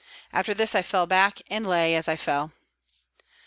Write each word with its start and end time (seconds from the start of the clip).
After 0.33 0.55
this 0.55 0.73
I 0.73 0.81
fell 0.81 1.05
back 1.05 1.41
and 1.51 1.67
lay 1.67 1.93
as 1.93 2.07
I 2.07 2.15
fell. 2.15 2.51